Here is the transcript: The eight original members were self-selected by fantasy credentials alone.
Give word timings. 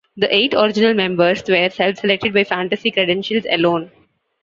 The 0.17 0.35
eight 0.35 0.55
original 0.55 0.95
members 0.95 1.43
were 1.47 1.69
self-selected 1.69 2.33
by 2.33 2.43
fantasy 2.43 2.89
credentials 2.89 3.45
alone. 3.51 3.91